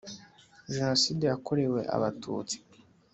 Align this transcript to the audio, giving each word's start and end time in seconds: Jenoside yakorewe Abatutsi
Jenoside 0.73 1.23
yakorewe 1.27 1.79
Abatutsi 1.95 2.57